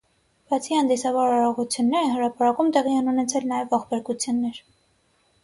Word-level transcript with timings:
Բացի 0.51 0.77
հանդիսավոր 0.77 1.33
արարողությունները, 1.33 2.07
հրապարակում 2.15 2.73
տեղի 2.79 2.95
են 3.03 3.13
ունեցել 3.15 3.47
նաև 3.53 3.77
ողբերգություններ։ 3.79 4.61